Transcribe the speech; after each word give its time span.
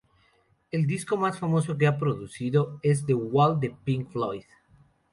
El 0.71 0.87
disco 0.87 1.15
más 1.15 1.37
famoso 1.37 1.77
que 1.77 1.85
ha 1.85 1.99
producido 1.99 2.79
es 2.81 3.05
"The 3.05 3.13
Wall" 3.13 3.59
de 3.59 3.69
Pink 3.69 4.09
Floyd. 4.09 4.45